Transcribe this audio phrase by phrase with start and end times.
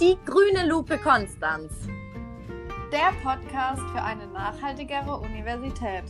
[0.00, 1.86] Die grüne Lupe Konstanz.
[2.90, 6.04] Der Podcast für eine nachhaltigere Universität.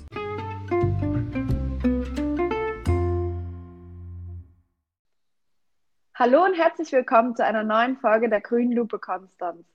[6.15, 9.67] Hallo und herzlich willkommen zu einer neuen Folge der grünen Lupe Konstanz.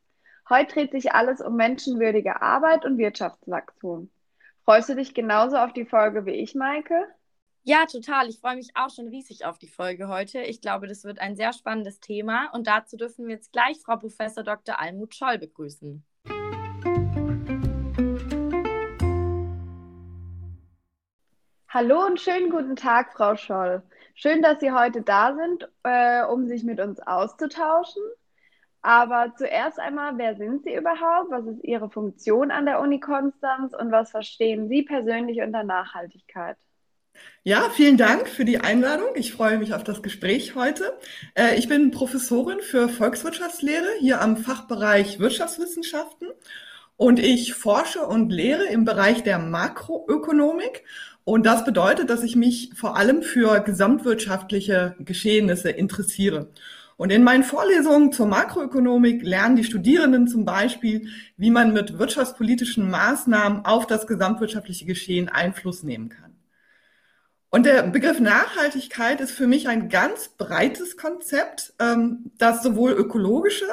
[0.47, 4.09] Heute dreht sich alles um menschenwürdige Arbeit und Wirtschaftswachstum.
[4.63, 7.05] Freust du dich genauso auf die Folge wie ich, Maike?
[7.67, 8.29] Ja, total.
[8.29, 10.39] Ich freue mich auch schon riesig auf die Folge heute.
[10.39, 13.97] Ich glaube, das wird ein sehr spannendes Thema und dazu dürfen wir jetzt gleich Frau
[13.97, 14.79] Professor Dr.
[14.79, 16.05] Almut Scholl begrüßen.
[21.69, 23.81] Hallo und schönen guten Tag, Frau Scholl.
[24.13, 28.03] Schön, dass Sie heute da sind, äh, um sich mit uns auszutauschen.
[28.83, 31.31] Aber zuerst einmal, wer sind Sie überhaupt?
[31.31, 36.57] Was ist Ihre Funktion an der Uni Konstanz und was verstehen Sie persönlich unter Nachhaltigkeit?
[37.43, 39.09] Ja, vielen Dank für die Einladung.
[39.15, 40.97] Ich freue mich auf das Gespräch heute.
[41.35, 46.29] Äh, ich bin Professorin für Volkswirtschaftslehre hier am Fachbereich Wirtschaftswissenschaften
[46.97, 50.83] und ich forsche und lehre im Bereich der Makroökonomik.
[51.23, 56.49] Und das bedeutet, dass ich mich vor allem für gesamtwirtschaftliche Geschehnisse interessiere.
[56.97, 62.89] Und in meinen Vorlesungen zur Makroökonomik lernen die Studierenden zum Beispiel, wie man mit wirtschaftspolitischen
[62.89, 66.34] Maßnahmen auf das gesamtwirtschaftliche Geschehen Einfluss nehmen kann.
[67.55, 73.63] Und der Begriff Nachhaltigkeit ist für mich ein ganz breites Konzept, ähm, das sowohl ökologische,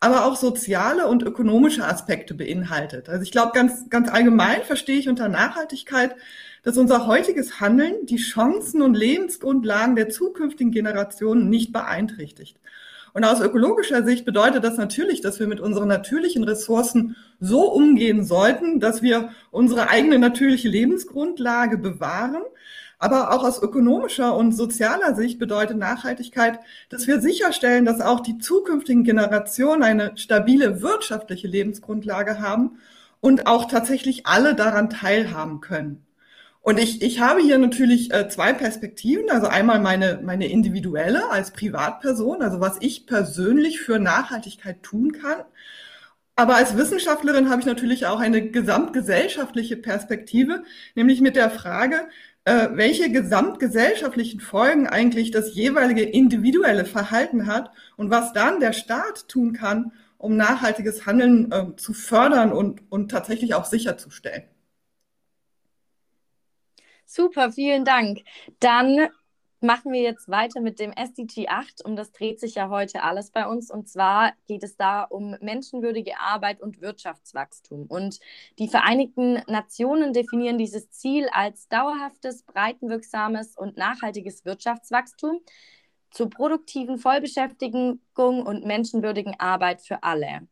[0.00, 3.08] aber auch soziale und ökonomische Aspekte beinhaltet.
[3.08, 6.14] Also ich glaube, ganz, ganz allgemein verstehe ich unter Nachhaltigkeit,
[6.62, 12.58] dass unser heutiges Handeln die Chancen und Lebensgrundlagen der zukünftigen Generationen nicht beeinträchtigt.
[13.14, 18.24] Und aus ökologischer Sicht bedeutet das natürlich, dass wir mit unseren natürlichen Ressourcen so umgehen
[18.24, 22.42] sollten, dass wir unsere eigene natürliche Lebensgrundlage bewahren.
[23.02, 28.38] Aber auch aus ökonomischer und sozialer Sicht bedeutet Nachhaltigkeit, dass wir sicherstellen, dass auch die
[28.38, 32.78] zukünftigen Generationen eine stabile wirtschaftliche Lebensgrundlage haben
[33.18, 36.06] und auch tatsächlich alle daran teilhaben können.
[36.60, 39.30] Und ich, ich habe hier natürlich äh, zwei Perspektiven.
[39.30, 45.38] Also einmal meine, meine individuelle als Privatperson, also was ich persönlich für Nachhaltigkeit tun kann.
[46.36, 50.62] Aber als Wissenschaftlerin habe ich natürlich auch eine gesamtgesellschaftliche Perspektive,
[50.94, 52.08] nämlich mit der Frage,
[52.44, 59.28] äh, welche gesamtgesellschaftlichen Folgen eigentlich das jeweilige individuelle Verhalten hat und was dann der Staat
[59.28, 64.44] tun kann, um nachhaltiges Handeln äh, zu fördern und, und tatsächlich auch sicherzustellen.
[67.04, 68.20] Super, vielen Dank.
[68.58, 69.08] Dann
[69.62, 71.84] machen wir jetzt weiter mit dem SDG 8.
[71.84, 73.70] Um das dreht sich ja heute alles bei uns.
[73.70, 77.86] Und zwar geht es da um menschenwürdige Arbeit und Wirtschaftswachstum.
[77.86, 78.20] Und
[78.58, 85.40] die Vereinigten Nationen definieren dieses Ziel als dauerhaftes, breitenwirksames und nachhaltiges Wirtschaftswachstum
[86.10, 90.46] zur produktiven Vollbeschäftigung und menschenwürdigen Arbeit für alle.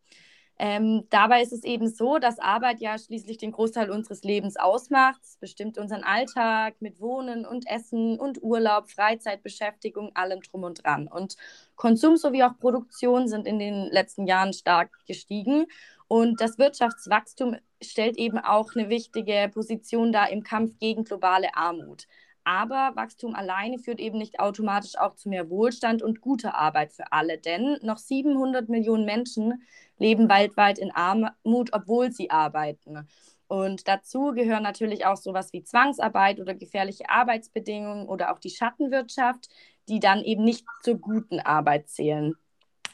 [0.63, 5.19] Ähm, dabei ist es eben so, dass Arbeit ja schließlich den Großteil unseres Lebens ausmacht.
[5.23, 11.09] Es bestimmt unseren Alltag mit Wohnen und Essen und Urlaub, Freizeitbeschäftigung, allem drum und dran.
[11.09, 11.37] Und
[11.77, 15.65] Konsum sowie auch Produktion sind in den letzten Jahren stark gestiegen.
[16.09, 22.07] Und das Wirtschaftswachstum stellt eben auch eine wichtige Position dar im Kampf gegen globale Armut.
[22.51, 27.13] Aber Wachstum alleine führt eben nicht automatisch auch zu mehr Wohlstand und guter Arbeit für
[27.13, 29.63] alle, denn noch 700 Millionen Menschen
[29.99, 33.07] leben weltweit in Armut, obwohl sie arbeiten.
[33.47, 39.49] Und dazu gehören natürlich auch sowas wie Zwangsarbeit oder gefährliche Arbeitsbedingungen oder auch die Schattenwirtschaft,
[39.89, 42.35] die dann eben nicht zur guten Arbeit zählen.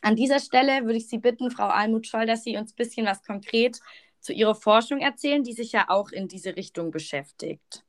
[0.02, 3.06] An dieser Stelle würde ich Sie bitten, Frau Almut Scholl, dass Sie uns ein bisschen
[3.06, 3.80] was konkret
[4.20, 7.85] zu Ihrer Forschung erzählen, die sich ja auch in diese Richtung beschäftigt.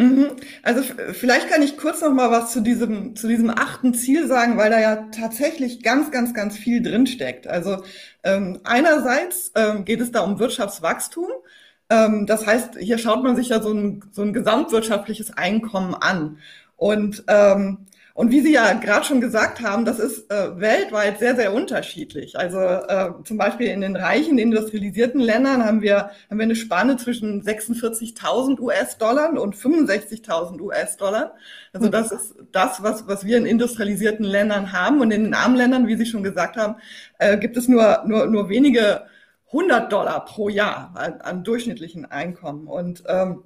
[0.00, 0.36] Mhm.
[0.62, 0.82] Also
[1.12, 4.70] vielleicht kann ich kurz noch mal was zu diesem zu diesem achten Ziel sagen, weil
[4.70, 7.48] da ja tatsächlich ganz ganz ganz viel drin steckt.
[7.48, 7.82] Also
[8.22, 11.26] ähm, einerseits ähm, geht es da um Wirtschaftswachstum.
[11.90, 16.38] Ähm, das heißt, hier schaut man sich ja so ein, so ein gesamtwirtschaftliches Einkommen an
[16.76, 17.86] und ähm,
[18.18, 22.36] und wie Sie ja gerade schon gesagt haben, das ist äh, weltweit sehr, sehr unterschiedlich.
[22.36, 26.96] Also äh, zum Beispiel in den reichen, industrialisierten Ländern haben wir, haben wir eine Spanne
[26.96, 31.36] zwischen 46.000 US-Dollar und 65.000 US-Dollar.
[31.72, 31.92] Also hm.
[31.92, 35.00] das ist das, was, was wir in industrialisierten Ländern haben.
[35.00, 36.74] Und in den armen Ländern, wie Sie schon gesagt haben,
[37.20, 39.02] äh, gibt es nur, nur, nur wenige
[39.52, 42.66] 100 Dollar pro Jahr an, an durchschnittlichen Einkommen.
[42.66, 43.44] Und ähm,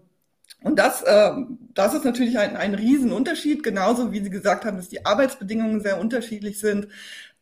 [0.63, 1.33] Und das, äh,
[1.75, 5.99] das ist natürlich ein, ein Riesenunterschied, genauso wie Sie gesagt haben, dass die Arbeitsbedingungen sehr
[6.01, 6.89] unterschiedlich sind,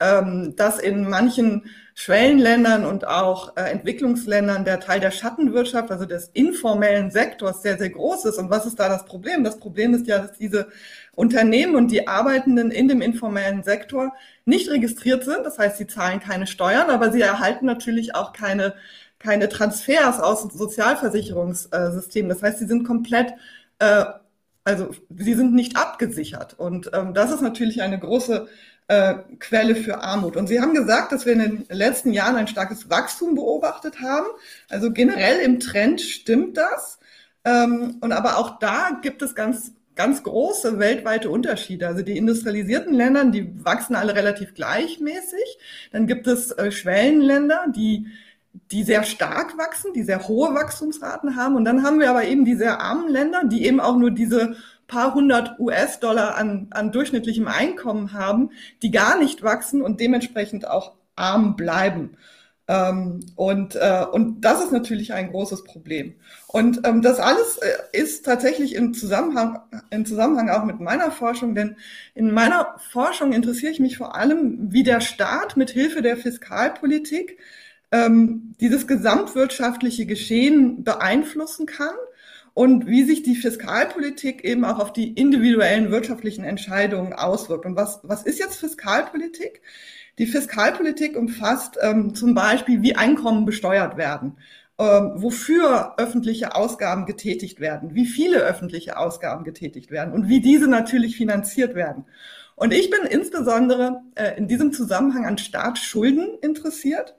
[0.01, 6.31] ähm, dass in manchen Schwellenländern und auch äh, Entwicklungsländern der Teil der Schattenwirtschaft, also des
[6.33, 8.39] informellen Sektors, sehr, sehr groß ist.
[8.39, 9.45] Und was ist da das Problem?
[9.45, 10.69] Das Problem ist ja, dass diese
[11.15, 14.15] Unternehmen und die Arbeitenden in dem informellen Sektor
[14.47, 15.45] nicht registriert sind.
[15.45, 18.75] Das heißt, sie zahlen keine Steuern, aber sie erhalten natürlich auch keine
[19.21, 22.29] keine Transfers aus dem Sozialversicherungssystem.
[22.29, 23.35] Das heißt, sie sind komplett,
[23.79, 24.05] äh,
[24.65, 26.59] also sie sind nicht abgesichert.
[26.59, 28.49] Und ähm, das ist natürlich eine große
[28.89, 30.37] äh, Quelle für Armut.
[30.37, 34.27] Und Sie haben gesagt, dass wir in den letzten Jahren ein starkes Wachstum beobachtet haben.
[34.69, 36.99] Also generell im Trend stimmt das.
[37.45, 41.87] Ähm, und aber auch da gibt es ganz ganz große weltweite Unterschiede.
[41.87, 45.59] Also die industrialisierten Länder, die wachsen alle relativ gleichmäßig.
[45.93, 48.07] Dann gibt es äh, Schwellenländer, die
[48.53, 51.57] die sehr stark wachsen, die sehr hohe Wachstumsraten haben.
[51.57, 54.57] Und dann haben wir aber eben die sehr armen Länder, die eben auch nur diese
[54.87, 58.51] paar hundert US-Dollar an, an durchschnittlichem Einkommen haben,
[58.83, 62.17] die gar nicht wachsen und dementsprechend auch arm bleiben.
[62.71, 66.15] Ähm, und, äh, und das ist natürlich ein großes Problem.
[66.47, 69.59] Und ähm, das alles äh, ist tatsächlich im Zusammenhang,
[69.91, 71.77] im Zusammenhang auch mit meiner Forschung, denn
[72.15, 77.39] in meiner Forschung interessiere ich mich vor allem, wie der Staat mit Hilfe der Fiskalpolitik
[77.93, 81.95] ähm, dieses gesamtwirtschaftliche Geschehen beeinflussen kann
[82.55, 87.67] und wie sich die Fiskalpolitik eben auch auf die individuellen wirtschaftlichen Entscheidungen auswirkt.
[87.67, 89.63] Und was, was ist jetzt Fiskalpolitik?
[90.19, 94.37] Die Fiskalpolitik umfasst ähm, zum Beispiel, wie Einkommen besteuert werden,
[94.79, 100.69] ähm, wofür öffentliche Ausgaben getätigt werden, wie viele öffentliche Ausgaben getätigt werden und wie diese
[100.69, 102.05] natürlich finanziert werden.
[102.57, 107.15] Und ich bin insbesondere äh, in diesem Zusammenhang an Staatsschulden interessiert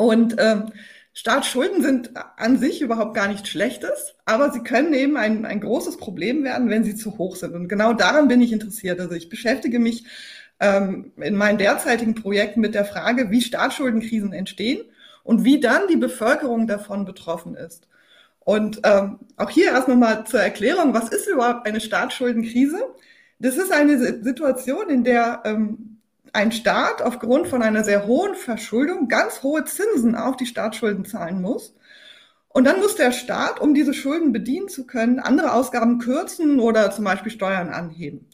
[0.00, 0.72] und ähm,
[1.12, 5.98] Staatsschulden sind an sich überhaupt gar nichts Schlechtes, aber sie können eben ein, ein großes
[5.98, 7.54] Problem werden, wenn sie zu hoch sind.
[7.54, 8.98] Und genau daran bin ich interessiert.
[8.98, 10.06] Also ich beschäftige mich
[10.58, 14.80] ähm, in meinen derzeitigen Projekten mit der Frage, wie Staatsschuldenkrisen entstehen
[15.22, 17.86] und wie dann die Bevölkerung davon betroffen ist.
[18.38, 22.78] Und ähm, auch hier erst nochmal zur Erklärung, was ist überhaupt eine Staatsschuldenkrise?
[23.38, 25.99] Das ist eine Situation, in der ähm,
[26.32, 31.40] ein Staat aufgrund von einer sehr hohen Verschuldung ganz hohe Zinsen auf die Staatsschulden zahlen
[31.40, 31.74] muss.
[32.48, 36.90] Und dann muss der Staat, um diese Schulden bedienen zu können, andere Ausgaben kürzen oder
[36.90, 38.28] zum Beispiel Steuern anheben.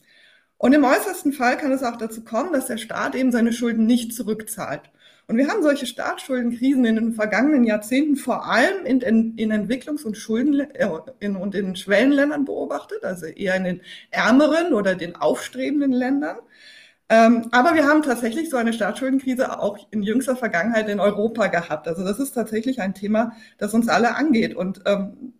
[0.58, 3.84] Und im äußersten Fall kann es auch dazu kommen, dass der Staat eben seine Schulden
[3.84, 4.90] nicht zurückzahlt.
[5.28, 10.04] Und wir haben solche Staatsschuldenkrisen in den vergangenen Jahrzehnten vor allem in, in, in Entwicklungs-
[10.04, 10.88] und Schulden äh,
[11.18, 16.36] in, und in Schwellenländern beobachtet, also eher in den ärmeren oder den aufstrebenden Ländern.
[17.08, 21.86] Ähm, aber wir haben tatsächlich so eine Staatsschuldenkrise auch in jüngster Vergangenheit in Europa gehabt.
[21.86, 24.56] Also das ist tatsächlich ein Thema, das uns alle angeht.
[24.56, 25.34] Und ähm,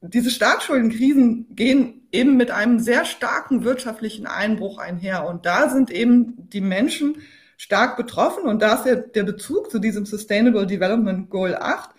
[0.00, 5.26] diese Staatsschuldenkrisen gehen eben mit einem sehr starken wirtschaftlichen Einbruch einher.
[5.26, 7.16] Und da sind eben die Menschen
[7.56, 8.44] stark betroffen.
[8.44, 11.90] Und da ist der, der Bezug zu diesem Sustainable Development Goal 8,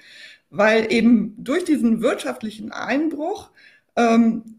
[0.50, 3.52] weil eben durch diesen wirtschaftlichen Einbruch
[3.96, 4.58] ähm,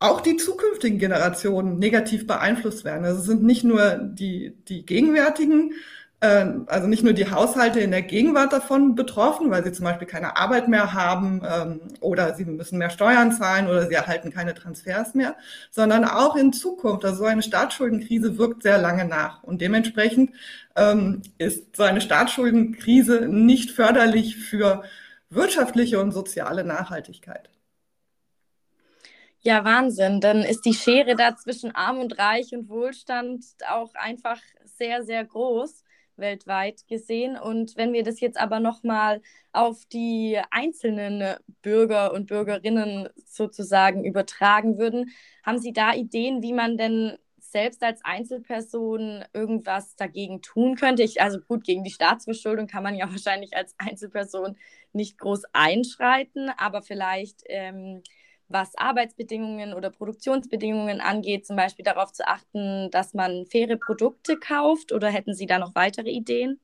[0.00, 3.04] auch die zukünftigen Generationen negativ beeinflusst werden.
[3.04, 5.72] Also es sind nicht nur die, die gegenwärtigen,
[6.20, 10.06] äh, also nicht nur die Haushalte in der Gegenwart davon betroffen, weil sie zum Beispiel
[10.06, 14.54] keine Arbeit mehr haben ähm, oder sie müssen mehr Steuern zahlen oder sie erhalten keine
[14.54, 15.36] Transfers mehr,
[15.70, 17.04] sondern auch in Zukunft.
[17.04, 20.30] Also so eine Staatsschuldenkrise wirkt sehr lange nach und dementsprechend
[20.76, 24.84] ähm, ist so eine Staatsschuldenkrise nicht förderlich für
[25.30, 27.50] wirtschaftliche und soziale Nachhaltigkeit.
[29.40, 30.20] Ja, Wahnsinn.
[30.20, 35.24] Dann ist die Schere da zwischen Arm und Reich und Wohlstand auch einfach sehr, sehr
[35.24, 35.84] groß
[36.16, 37.36] weltweit gesehen.
[37.38, 44.78] Und wenn wir das jetzt aber nochmal auf die einzelnen Bürger und Bürgerinnen sozusagen übertragen
[44.78, 45.10] würden,
[45.44, 51.02] haben Sie da Ideen, wie man denn selbst als Einzelperson irgendwas dagegen tun könnte?
[51.04, 54.56] Ich, also gut, gegen die Staatsverschuldung kann man ja wahrscheinlich als Einzelperson
[54.92, 58.02] nicht groß einschreiten, aber vielleicht ähm,
[58.48, 64.92] was Arbeitsbedingungen oder Produktionsbedingungen angeht, zum Beispiel darauf zu achten, dass man faire Produkte kauft?
[64.92, 66.60] Oder hätten Sie da noch weitere Ideen?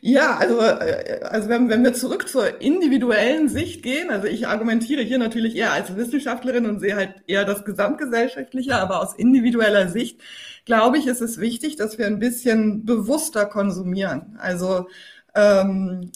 [0.00, 5.02] Ja, also, äh, also wenn, wenn wir zurück zur individuellen Sicht gehen, also ich argumentiere
[5.02, 10.20] hier natürlich eher als Wissenschaftlerin und sehe halt eher das Gesamtgesellschaftliche, aber aus individueller Sicht
[10.64, 14.36] glaube ich, ist es wichtig, dass wir ein bisschen bewusster konsumieren.
[14.38, 14.88] Also
[15.34, 16.10] ähm,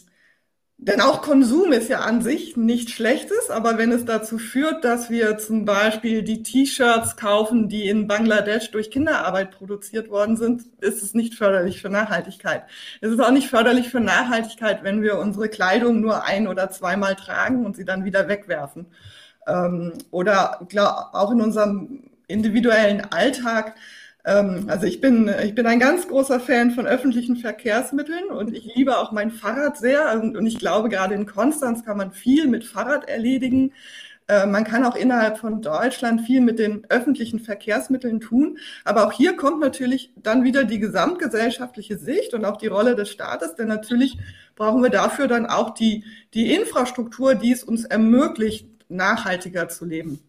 [0.83, 5.11] denn auch Konsum ist ja an sich nichts Schlechtes, aber wenn es dazu führt, dass
[5.11, 11.03] wir zum Beispiel die T-Shirts kaufen, die in Bangladesch durch Kinderarbeit produziert worden sind, ist
[11.03, 12.63] es nicht förderlich für Nachhaltigkeit.
[13.03, 17.15] Es ist auch nicht förderlich für Nachhaltigkeit, wenn wir unsere Kleidung nur ein oder zweimal
[17.15, 18.87] tragen und sie dann wieder wegwerfen.
[19.47, 20.67] Ähm, oder
[21.13, 23.75] auch in unserem individuellen Alltag.
[24.25, 28.75] Ähm, also ich bin, ich bin ein ganz großer Fan von öffentlichen Verkehrsmitteln und ich
[28.75, 30.21] liebe auch mein Fahrrad sehr.
[30.21, 33.73] Und, ich glaube, gerade in Konstanz kann man viel mit Fahrrad erledigen.
[34.29, 38.59] Äh, man kann auch innerhalb von Deutschland viel mit den öffentlichen Verkehrsmitteln tun.
[38.85, 43.11] Aber auch hier kommt natürlich dann wieder die gesamtgesellschaftliche Sicht und auch die Rolle des
[43.11, 43.55] Staates.
[43.55, 44.19] Denn natürlich
[44.55, 50.21] brauchen wir dafür dann auch die, die Infrastruktur, die es uns ermöglicht, nachhaltiger zu leben.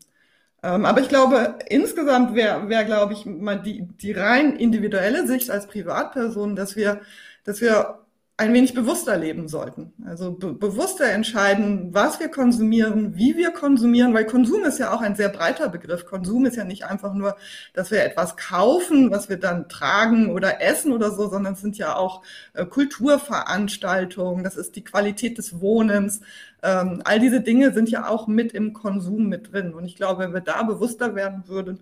[0.63, 5.49] Ähm, aber ich glaube, insgesamt wäre, wär, glaube ich, mal die, die rein individuelle Sicht
[5.49, 7.01] als Privatperson, dass wir,
[7.43, 8.01] dass wir
[8.41, 9.93] ein wenig bewusster leben sollten.
[10.03, 15.01] Also be bewusster entscheiden, was wir konsumieren, wie wir konsumieren, weil Konsum ist ja auch
[15.01, 16.05] ein sehr breiter Begriff.
[16.07, 17.35] Konsum ist ja nicht einfach nur,
[17.73, 21.77] dass wir etwas kaufen, was wir dann tragen oder essen oder so, sondern es sind
[21.77, 26.21] ja auch äh, Kulturveranstaltungen, das ist die Qualität des Wohnens.
[26.63, 29.73] Ähm, all diese Dinge sind ja auch mit im Konsum mit drin.
[29.73, 31.79] Und ich glaube, wenn wir da bewusster werden würden,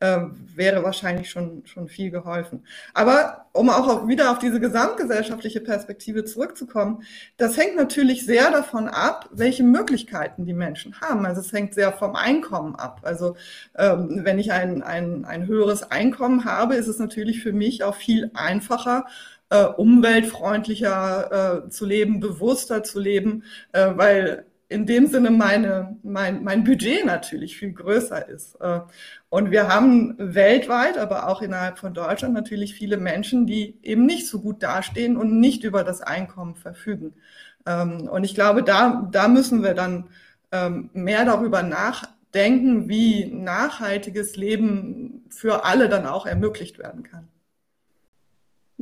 [0.00, 0.18] äh,
[0.56, 2.64] wäre wahrscheinlich schon, schon viel geholfen.
[2.92, 7.04] Aber um auch wieder auf diese gesamtgesellschaftliche Perspektive zurückzukommen,
[7.36, 11.24] das hängt natürlich sehr davon ab, welche Möglichkeiten die Menschen haben.
[11.24, 13.00] Also es hängt sehr vom Einkommen ab.
[13.04, 13.36] Also
[13.76, 17.94] ähm, wenn ich ein, ein, ein höheres Einkommen habe, ist es natürlich für mich auch
[17.94, 19.06] viel einfacher,
[19.52, 26.42] äh, umweltfreundlicher äh, zu leben, bewusster zu leben, äh, weil in dem Sinne meine, mein,
[26.42, 28.54] mein Budget natürlich viel größer ist.
[28.60, 28.80] Äh,
[29.28, 34.26] und wir haben weltweit, aber auch innerhalb von Deutschland natürlich viele Menschen, die eben nicht
[34.26, 37.12] so gut dastehen und nicht über das Einkommen verfügen.
[37.66, 40.08] Ähm, und ich glaube, da, da müssen wir dann
[40.50, 47.28] ähm, mehr darüber nachdenken, wie nachhaltiges Leben für alle dann auch ermöglicht werden kann.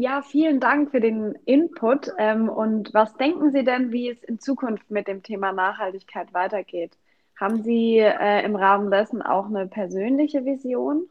[0.00, 2.11] Ja, vielen Dank für den Input.
[2.16, 6.92] Ähm, und was denken Sie denn, wie es in Zukunft mit dem Thema Nachhaltigkeit weitergeht?
[7.38, 11.02] Haben Sie äh, im Rahmen dessen auch eine persönliche Vision?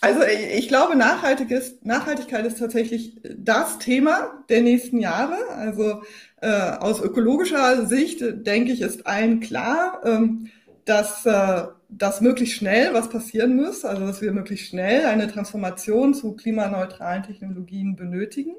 [0.00, 5.36] Also ich glaube, Nachhaltigkeit ist tatsächlich das Thema der nächsten Jahre.
[5.50, 6.00] Also
[6.40, 10.48] äh, aus ökologischer Sicht, denke ich, ist allen klar, ähm,
[10.86, 16.14] dass äh, dass möglichst schnell was passieren muss, also dass wir möglichst schnell eine Transformation
[16.14, 18.54] zu klimaneutralen Technologien benötigen.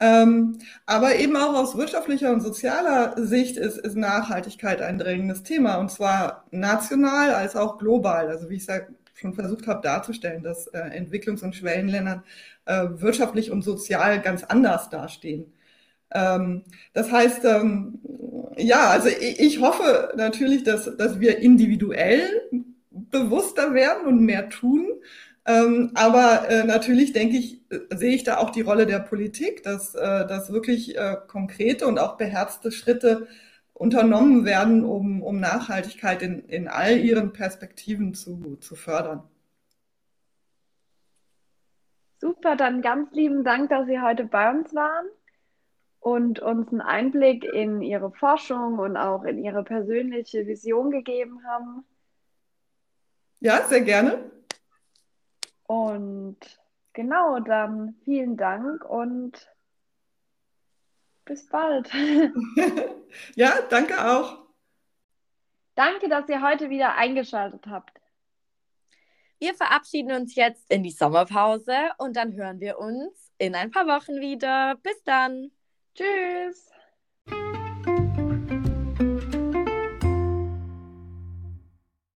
[0.00, 5.76] Ähm, aber eben auch aus wirtschaftlicher und sozialer Sicht ist, ist Nachhaltigkeit ein drängendes Thema
[5.76, 8.28] und zwar national als auch global.
[8.28, 8.80] Also wie ich ja
[9.14, 12.24] schon versucht habe darzustellen, dass äh, Entwicklungs- und Schwellenländern
[12.64, 15.52] äh, wirtschaftlich und sozial ganz anders dastehen.
[16.12, 18.00] Ähm, das heißt, ähm,
[18.56, 22.28] ja, also ich, hoffe natürlich, dass, dass wir individuell
[22.90, 24.86] bewusster werden und mehr tun.
[25.46, 29.62] Ähm, aber äh, natürlich denke ich, äh, sehe ich da auch die Rolle der Politik,
[29.62, 30.96] dass, äh, dass wirklich
[31.28, 33.26] konkrete und auch beherzte Schritte
[33.72, 39.22] unternommen werden, um, um Nachhaltigkeit in, in all ihren Perspektiven zu, zu fördern.
[42.18, 45.06] Super, dann ganz lieben Dank, dass Sie heute bei uns waren
[46.00, 51.84] und uns einen Einblick in ihre Forschung und auch in ihre persönliche Vision gegeben haben.
[53.40, 54.30] Ja, sehr gerne.
[55.64, 56.38] Und
[56.94, 59.48] genau, dann vielen Dank und
[61.24, 61.90] bis bald.
[63.36, 64.38] ja, danke auch.
[65.74, 68.00] Danke, dass ihr heute wieder eingeschaltet habt.
[69.38, 73.86] Wir verabschieden uns jetzt in die Sommerpause und dann hören wir uns in ein paar
[73.86, 74.76] Wochen wieder.
[74.82, 75.50] Bis dann.
[75.94, 76.70] Tschüss.